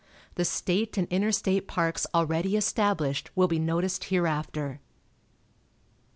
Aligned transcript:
The 0.33 0.45
state 0.45 0.97
and 0.97 1.07
interstate 1.09 1.67
parks 1.67 2.07
already 2.15 2.57
established 2.57 3.29
will 3.35 3.47
be 3.47 3.59
noticed 3.59 4.05
hereafter. 4.05 4.59
RELIGION. 4.59 4.79